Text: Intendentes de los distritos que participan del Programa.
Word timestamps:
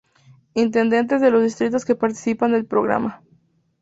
Intendentes 0.55 1.21
de 1.21 1.29
los 1.29 1.43
distritos 1.43 1.85
que 1.85 1.93
participan 1.93 2.53
del 2.53 2.65
Programa. 2.65 3.21